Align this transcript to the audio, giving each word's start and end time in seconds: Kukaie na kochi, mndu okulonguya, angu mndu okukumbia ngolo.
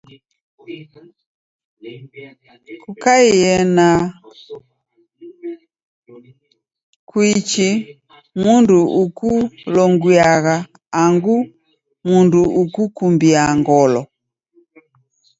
Kukaie 2.83 3.51
na 3.75 3.87
kochi, 7.13 7.69
mndu 8.43 8.79
okulonguya, 9.01 10.25
angu 11.03 11.37
mndu 12.11 12.41
okukumbia 12.61 13.43
ngolo. 13.59 14.01